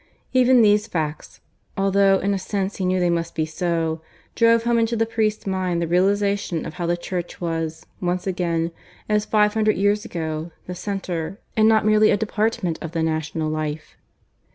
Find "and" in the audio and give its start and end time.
11.55-11.67